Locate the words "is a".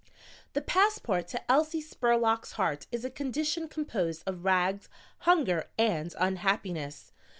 2.91-3.11